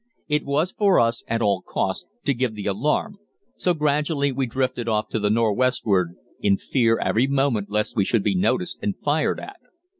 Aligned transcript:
It 0.27 0.45
was 0.45 0.71
for 0.71 0.99
us, 0.99 1.23
at 1.27 1.43
all 1.43 1.61
costs, 1.61 2.07
to 2.25 2.33
give 2.33 2.55
the 2.55 2.65
alarm, 2.65 3.19
so 3.55 3.75
gradually 3.75 4.31
we 4.31 4.47
drifted 4.47 4.87
off 4.89 5.09
to 5.09 5.19
the 5.19 5.29
nor' 5.29 5.53
westward, 5.53 6.15
in 6.39 6.57
fear 6.57 6.97
every 6.97 7.27
moment 7.27 7.69
lest 7.69 7.95
we 7.95 8.03
should 8.03 8.23
be 8.23 8.33
noticed 8.33 8.79
and 8.81 8.97
fired 8.97 9.39
at. 9.39 9.57